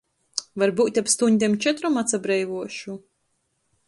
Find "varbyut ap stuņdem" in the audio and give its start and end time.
0.61-1.57